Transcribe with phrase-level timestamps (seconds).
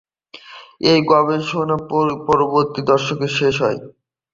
[0.83, 1.77] এই গবেষণা
[2.27, 3.79] পরবর্তী দশকে শেষ হয়।